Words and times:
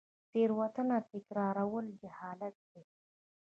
تیروتنه 0.31 0.97
تکرارول 1.11 1.85
جهالت 2.01 2.55
دی 2.71 2.81